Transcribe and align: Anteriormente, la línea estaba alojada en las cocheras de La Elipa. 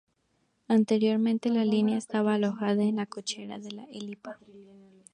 Anteriormente, 0.67 1.49
la 1.51 1.63
línea 1.63 1.95
estaba 1.95 2.33
alojada 2.33 2.81
en 2.83 2.95
las 2.95 3.07
cocheras 3.07 3.63
de 3.63 3.71
La 3.71 3.83
Elipa. 3.83 4.39